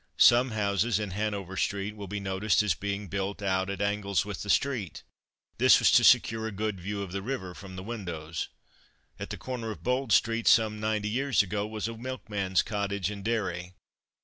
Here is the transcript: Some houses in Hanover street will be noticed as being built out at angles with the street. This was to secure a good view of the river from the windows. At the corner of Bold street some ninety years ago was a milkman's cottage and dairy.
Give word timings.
Some 0.17 0.49
houses 0.49 0.97
in 0.97 1.11
Hanover 1.11 1.55
street 1.55 1.95
will 1.95 2.07
be 2.07 2.19
noticed 2.19 2.63
as 2.63 2.73
being 2.73 3.07
built 3.07 3.43
out 3.43 3.69
at 3.69 3.81
angles 3.83 4.25
with 4.25 4.41
the 4.41 4.49
street. 4.49 5.03
This 5.59 5.77
was 5.77 5.91
to 5.91 6.03
secure 6.03 6.47
a 6.47 6.51
good 6.51 6.79
view 6.79 7.03
of 7.03 7.11
the 7.11 7.21
river 7.21 7.53
from 7.53 7.75
the 7.75 7.83
windows. 7.83 8.49
At 9.19 9.29
the 9.29 9.37
corner 9.37 9.69
of 9.69 9.83
Bold 9.83 10.11
street 10.11 10.47
some 10.47 10.79
ninety 10.79 11.07
years 11.09 11.43
ago 11.43 11.67
was 11.67 11.87
a 11.87 11.95
milkman's 11.95 12.63
cottage 12.63 13.11
and 13.11 13.23
dairy. 13.23 13.75